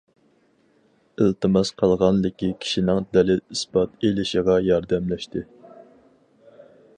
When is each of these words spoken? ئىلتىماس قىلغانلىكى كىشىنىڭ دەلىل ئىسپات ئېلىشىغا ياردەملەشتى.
ئىلتىماس 1.25 1.71
قىلغانلىكى 1.81 2.49
كىشىنىڭ 2.65 3.03
دەلىل 3.17 3.43
ئىسپات 3.57 3.93
ئېلىشىغا 4.09 4.57
ياردەملەشتى. 4.71 5.45